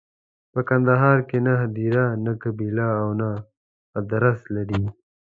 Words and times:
په 0.53 0.59
کندهار 0.69 1.17
کې 1.29 1.37
نه 1.47 1.53
هدیره، 1.61 2.05
نه 2.25 2.33
قبیله 2.43 2.87
او 3.01 3.09
نه 3.21 3.29
ادرس 3.99 4.39
لري. 4.55 4.83